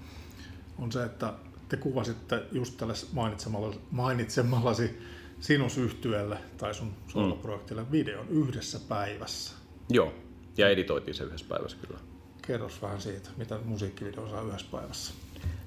on 0.78 0.92
se, 0.92 1.04
että 1.04 1.34
te 1.68 1.76
kuvasitte 1.76 2.42
just 2.52 2.76
tälle 2.76 2.94
mainitsemallasi, 3.12 3.80
mainitsemallasi 3.90 4.98
sinus 5.40 5.78
yhtyölle 5.78 6.38
tai 6.56 6.74
sun 6.74 6.92
soloprojektille 7.08 7.90
videon 7.92 8.28
yhdessä 8.28 8.80
päivässä. 8.88 9.54
Joo, 9.88 10.14
ja 10.56 10.68
editoitiin 10.68 11.14
se 11.14 11.24
yhdessä 11.24 11.46
päivässä 11.48 11.76
kyllä. 11.86 12.00
Kerros 12.46 12.82
vähän 12.82 13.00
siitä, 13.00 13.30
mitä 13.36 13.58
musiikkivideo 13.64 14.28
saa 14.28 14.42
yhdessä 14.42 14.66
päivässä. 14.72 15.14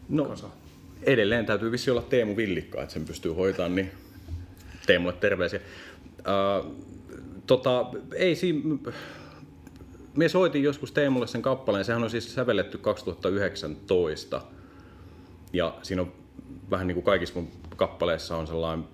No, 0.10 0.26
Kasa. 0.26 0.50
edelleen 1.04 1.46
täytyy 1.46 1.72
vissi 1.72 1.92
olla 1.92 2.02
Teemu 2.02 2.38
Villikka, 2.38 2.82
että 2.82 2.94
sen 2.94 3.06
pystyy 3.06 3.32
hoitamaan, 3.34 3.76
niin 3.76 3.92
Teemulle 4.86 5.14
terveisiä. 5.14 5.60
Uh, 6.26 6.76
tota, 7.48 7.86
ei 8.16 8.36
siinä, 8.36 8.78
me 10.16 10.30
soitin 10.30 10.64
joskus 10.64 10.92
Teemulle 10.92 11.28
sen 11.28 11.42
kappaleen, 11.42 11.86
sehän 11.86 12.04
on 12.04 12.10
siis 12.10 12.34
sävelletty 12.34 12.78
2019. 12.78 14.42
Ja 15.54 15.76
siinä 15.82 16.02
on 16.02 16.12
vähän 16.72 16.88
niin 16.88 16.96
kuin 16.96 17.06
kaikissa 17.06 17.36
mun 17.36 17.52
kappaleissa 17.76 18.38
on 18.38 18.48
sellainen, 18.48 18.88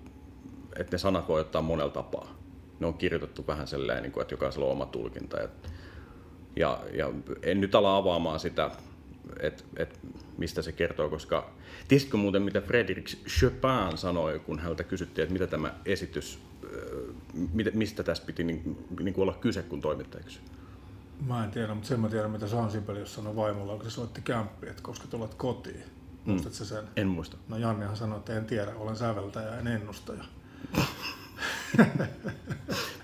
että 0.76 0.94
ne 0.94 0.98
sanat 0.98 1.28
voi 1.28 1.40
ottaa 1.40 1.62
monella 1.62 1.92
tapaa. 1.92 2.36
Ne 2.80 2.86
on 2.86 2.94
kirjoitettu 2.94 3.46
vähän 3.46 3.66
sellainen, 3.66 4.02
niin 4.02 4.12
kuin, 4.12 4.22
että 4.22 4.34
jokaisella 4.34 4.66
on 4.66 4.72
oma 4.72 4.86
tulkinta. 4.86 5.36
Ja, 6.56 6.80
ja 6.92 7.12
en 7.42 7.60
nyt 7.60 7.74
ala 7.74 7.96
avaamaan 7.96 8.40
sitä, 8.40 8.70
että 9.40 9.64
et 9.76 10.00
mistä 10.38 10.62
se 10.62 10.72
kertoo, 10.72 11.08
koska 11.08 11.50
tiesitkö 11.88 12.16
muuten, 12.16 12.42
mitä 12.42 12.60
Frédéric 12.60 13.16
Chopin 13.28 13.98
sanoi, 13.98 14.38
kun 14.38 14.58
häneltä 14.58 14.84
kysyttiin, 14.84 15.22
että 15.22 15.32
mitä 15.32 15.46
tämä 15.46 15.74
esitys 15.84 16.38
mistä 17.72 18.02
tässä 18.02 18.24
piti 18.26 18.44
niin, 18.44 18.86
niin 19.00 19.14
kuin 19.14 19.22
olla 19.22 19.38
kyse, 19.40 19.62
kun 19.62 19.80
toimittaja 19.80 20.24
Mä 21.26 21.44
en 21.44 21.50
tiedä, 21.50 21.74
mutta 21.74 21.88
sen 21.88 22.00
mä 22.00 22.08
tiedän, 22.08 22.30
mitä 22.30 22.46
San 22.46 22.70
Sibelius 22.70 23.14
sanoi 23.14 23.36
vaimolla, 23.36 23.76
kun 23.76 23.84
se 23.84 23.90
soitti 23.90 24.20
kämppiä, 24.20 24.70
että 24.70 24.82
koska 24.82 25.08
tulet 25.08 25.34
kotiin. 25.34 25.82
Mm. 26.24 26.32
Muistatko 26.32 26.64
sen? 26.64 26.84
En 26.96 27.08
muista. 27.08 27.36
No 27.48 27.56
Jannehan 27.56 27.96
sanoi, 27.96 28.18
että 28.18 28.36
en 28.36 28.44
tiedä, 28.44 28.74
olen 28.76 28.96
säveltäjä, 28.96 29.58
en 29.58 29.66
ennustaja. 29.66 30.24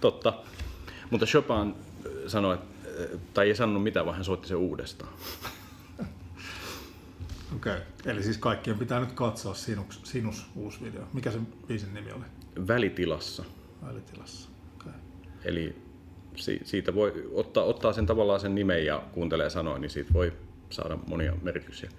Totta. 0.00 0.42
Mutta 1.10 1.26
Chopin 1.26 1.74
sanoi, 2.26 2.58
tai 3.34 3.48
ei 3.48 3.56
sanonut 3.56 3.82
mitään, 3.82 4.06
vaan 4.06 4.16
hän 4.16 4.24
soitti 4.24 4.48
sen 4.48 4.56
uudestaan. 4.56 5.12
Okei, 7.56 7.72
okay. 7.72 7.82
eli 8.04 8.22
siis 8.22 8.38
kaikkien 8.38 8.78
pitää 8.78 9.00
nyt 9.00 9.12
katsoa 9.12 9.54
Sinus, 9.54 10.00
Sinus 10.04 10.46
uusi 10.56 10.84
video. 10.84 11.02
Mikä 11.12 11.30
sen 11.30 11.46
biisin 11.66 11.94
nimi 11.94 12.12
oli? 12.12 12.24
välitilassa. 12.68 13.44
Välitilassa, 13.86 14.50
okay. 14.80 14.92
Eli 15.44 15.76
siitä 16.64 16.94
voi 16.94 17.30
ottaa, 17.32 17.64
ottaa 17.64 17.92
sen 17.92 18.06
tavallaan 18.06 18.40
sen 18.40 18.54
nimen 18.54 18.86
ja 18.86 19.02
kuuntelee 19.12 19.50
sanoa, 19.50 19.78
niin 19.78 19.90
siitä 19.90 20.12
voi 20.14 20.32
saada 20.70 20.98
monia 21.06 21.32
merkityksiä. 21.42 21.90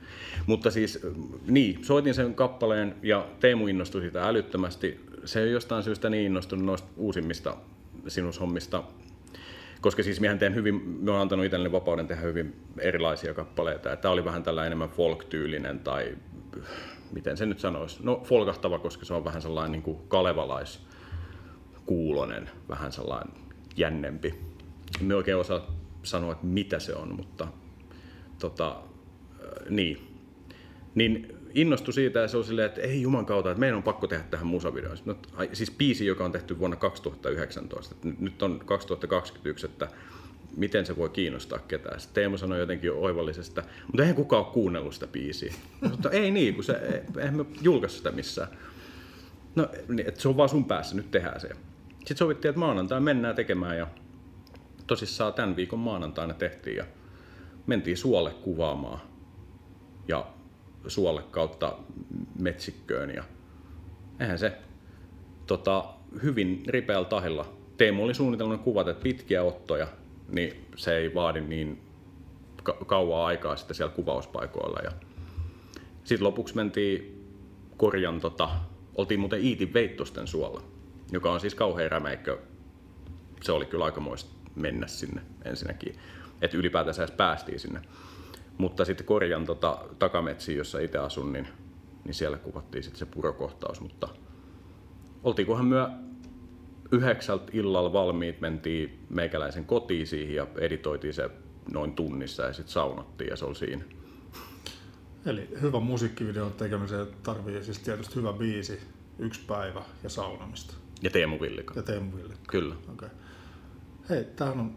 Mutta 0.46 0.72
siis 0.72 1.00
niin, 1.48 1.84
soitin 1.84 2.14
sen 2.14 2.36
kappaleen 2.36 2.96
ja 3.04 3.28
Teemu 3.40 3.68
innostui 3.68 4.02
siitä 4.02 4.28
älyttömästi. 4.28 5.00
Se 5.26 5.44
ei 5.44 5.52
jostain 5.52 5.84
syystä 5.84 6.10
niin 6.10 6.26
innostunut 6.26 6.66
noista 6.66 6.88
uusimmista 6.98 7.58
sinushommista, 8.08 8.84
koska 9.82 10.04
siis 10.04 10.20
mehän 10.20 10.40
teen 10.40 10.56
hyvin, 10.56 10.76
me 11.02 11.12
on 11.12 11.22
antanut 11.22 11.46
itselleni 11.46 11.72
vapauden 11.72 12.08
tehdä 12.08 12.22
hyvin 12.22 12.56
erilaisia 12.80 13.34
kappaleita. 13.34 13.96
Tämä 13.96 14.12
oli 14.12 14.26
vähän 14.26 14.44
tällainen 14.44 14.68
enemmän 14.68 14.90
folk-tyylinen 14.90 15.80
tai 15.80 16.18
miten 17.12 17.38
se 17.38 17.46
nyt 17.46 17.60
sanoisi, 17.60 18.00
no 18.04 18.22
folkahtava, 18.24 18.80
koska 18.80 19.06
se 19.06 19.14
on 19.14 19.26
vähän 19.26 19.42
sellainen 19.42 19.72
niin 19.72 19.82
kuin 19.82 19.98
kalevalais 20.08 20.89
kuulonen, 21.90 22.50
vähän 22.70 22.92
sellainen 22.92 23.34
jännempi. 23.78 24.36
Me 25.02 25.16
oikein 25.16 25.38
osaa 25.38 25.76
sanoa, 26.04 26.32
että 26.32 26.46
mitä 26.46 26.80
se 26.80 26.96
on, 26.96 27.16
mutta 27.16 27.48
tota, 28.40 28.70
äh, 28.70 29.70
niin. 29.70 30.22
Niin 30.96 31.38
innostui 31.54 31.94
siitä 31.94 32.20
ja 32.20 32.28
se 32.28 32.38
on 32.38 32.44
silleen, 32.44 32.66
että 32.66 32.82
ei 32.82 33.02
juman 33.02 33.26
kautta, 33.26 33.52
että 33.52 33.60
meidän 33.60 33.78
on 33.78 33.84
pakko 33.84 34.08
tehdä 34.08 34.24
tähän 34.24 34.48
musavideoon. 34.48 34.98
No, 35.06 35.16
siis 35.54 35.72
biisi, 35.72 36.06
joka 36.06 36.26
on 36.26 36.32
tehty 36.32 36.60
vuonna 36.60 36.78
2019. 36.78 37.96
Nyt 38.20 38.42
on 38.42 38.62
2021, 38.66 39.66
että 39.66 39.88
miten 40.58 40.86
se 40.86 40.98
voi 40.98 41.10
kiinnostaa 41.10 41.60
ketään. 41.60 42.00
Sitten 42.00 42.22
Teemu 42.22 42.38
sanoi 42.38 42.60
jotenkin 42.60 42.92
oivallisesta, 42.92 43.64
mutta 43.88 44.02
eihän 44.02 44.16
kukaan 44.16 44.46
ole 44.46 44.54
kuunnellut 44.54 44.94
sitä 44.94 45.08
biisiä. 45.08 45.54
Mutta 45.90 46.10
ei 46.10 46.32
niin, 46.32 46.56
kun 46.56 46.64
se, 46.64 47.04
eihän 47.18 47.38
me 47.38 47.46
julkaista 47.62 47.98
sitä 47.98 48.12
missään. 48.12 48.50
No, 49.56 49.68
niin, 49.88 50.08
että 50.08 50.22
se 50.22 50.28
on 50.28 50.38
vaan 50.38 50.50
sun 50.50 50.66
päässä, 50.66 50.96
nyt 50.96 51.12
tehdään 51.12 51.42
se. 51.42 51.50
Sitten 52.10 52.26
sovittiin, 52.26 52.50
että 52.50 52.60
maanantai 52.60 53.02
mennään 53.02 53.36
tekemään 53.36 53.78
ja 53.78 53.88
tosissaan 54.88 55.34
tämän 55.34 55.56
viikon 55.56 55.80
maanantaina 55.80 56.34
tehtiin 56.34 56.76
ja 56.76 56.86
mentiin 57.68 57.98
suolle 57.98 58.32
kuvaamaan 58.32 59.00
ja 60.08 60.28
suolle 60.88 61.22
kautta 61.32 61.78
metsikköön 62.40 63.10
ja 63.10 63.24
eihän 64.20 64.40
se 64.40 64.58
tota, 65.46 65.86
hyvin 66.24 66.64
ripeällä 66.68 67.10
tahilla. 67.10 67.54
Teemu 67.78 68.04
oli 68.04 68.14
suunnitellut 68.14 68.62
kuvat, 68.62 68.88
että 68.88 69.04
pitkiä 69.04 69.44
ottoja, 69.44 69.88
niin 70.30 70.66
se 70.76 70.98
ei 70.98 71.14
vaadi 71.14 71.42
niin 71.42 71.82
ka- 72.64 72.78
kauaa 72.86 73.26
aikaa 73.26 73.56
sitten 73.56 73.76
siellä 73.76 73.96
kuvauspaikoilla. 73.96 74.80
Ja 74.84 74.92
sitten 76.04 76.28
lopuksi 76.28 76.56
mentiin 76.56 77.26
korjan, 77.78 78.20
tota, 78.22 78.50
oltiin 78.96 79.20
muuten 79.20 79.44
Iitin 79.44 79.74
Veittosten 79.74 80.28
suolla, 80.28 80.69
joka 81.12 81.32
on 81.32 81.40
siis 81.40 81.56
kauhean 81.56 81.92
rämeikkö. 81.92 82.38
Se 83.42 83.52
oli 83.52 83.66
kyllä 83.66 83.86
aikamoista 83.86 84.30
mennä 84.56 84.88
sinne 84.88 85.22
ensinnäkin, 85.46 85.96
että 86.42 86.58
ylipäätänsä 86.58 87.04
edes 87.04 87.16
päästiin 87.16 87.60
sinne. 87.60 87.82
Mutta 88.58 88.86
sitten 88.86 89.06
korjan 89.06 89.46
tota, 89.46 89.80
takametsiin, 90.00 90.58
jossa 90.58 90.80
itse 90.80 90.98
asun, 90.98 91.34
niin, 91.34 91.48
niin 92.06 92.14
siellä 92.14 92.38
kuvattiin 92.38 92.84
sitten 92.84 93.00
se 93.00 93.06
purokohtaus. 93.06 93.82
Mutta 93.82 94.08
oltiinkohan 95.24 95.66
myö 95.66 95.90
yhdeksältä 96.92 97.52
illalla 97.54 97.94
valmiit, 97.94 98.42
mentiin 98.42 99.06
meikäläisen 99.10 99.66
kotiin 99.66 100.08
siihen 100.08 100.36
ja 100.36 100.48
editoitiin 100.58 101.14
se 101.14 101.30
noin 101.72 101.94
tunnissa 101.94 102.44
ja 102.44 102.54
sitten 102.54 102.74
saunottiin 102.74 103.30
ja 103.30 103.36
se 103.36 103.46
oli 103.46 103.56
siinä. 103.56 103.84
Eli 105.26 105.50
hyvä 105.62 105.80
musiikkivideon 105.80 106.54
tekemiseen 106.54 107.08
tarvii 107.24 107.64
siis 107.64 107.80
tietysti 107.80 108.16
hyvä 108.16 108.34
biisi, 108.34 108.80
yksi 109.20 109.42
päivä 109.48 109.82
ja 110.04 110.10
saunamista. 110.10 110.74
Ja 111.02 111.10
Teemu 111.10 111.42
Villika. 111.42 111.74
Ja 111.76 111.84
Teemu 111.84 112.18
Ville. 112.18 112.34
Kyllä. 112.48 112.76
Okay. 112.94 113.10
Hei, 114.10 114.24
tähän 114.24 114.60
on 114.60 114.76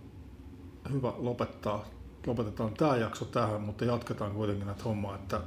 hyvä 0.92 1.12
lopettaa. 1.16 1.84
Lopetetaan 2.26 2.74
tämä 2.74 2.96
jakso 2.96 3.24
tähän, 3.24 3.60
mutta 3.60 3.84
jatketaan 3.84 4.32
kuitenkin 4.32 4.66
näitä 4.66 4.84
hommaa, 4.84 5.14
että 5.14 5.40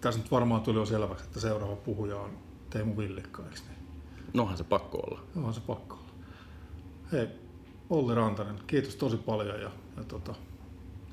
tässä 0.00 0.20
nyt 0.20 0.30
varmaan 0.30 0.60
tuli 0.60 0.78
jo 0.78 0.86
selväksi, 0.86 1.24
että 1.24 1.40
seuraava 1.40 1.76
puhuja 1.76 2.16
on 2.16 2.30
Teemu 2.70 2.96
Villikka, 2.96 3.42
eikö 3.42 3.60
niin? 3.68 3.78
Nohan 4.34 4.56
se 4.56 4.64
pakko 4.64 4.98
olla. 4.98 5.20
Onhan 5.36 5.54
se 5.54 5.60
pakko 5.60 5.94
olla. 5.94 6.10
Hei, 7.12 7.28
Olli 7.90 8.14
Rantanen, 8.14 8.56
kiitos 8.66 8.96
tosi 8.96 9.16
paljon 9.16 9.60
ja, 9.60 9.70
ja 9.96 10.04
tota, 10.08 10.34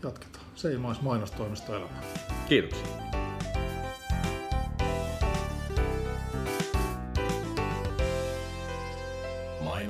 jatketaan. 0.04 0.46
Seimais 0.56 1.02
mainostoimisto 1.02 1.76
elämää. 1.76 2.04
Kiitoksia. 2.50 3.17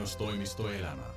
Yleisradiostoimistoelämää. 0.07 1.16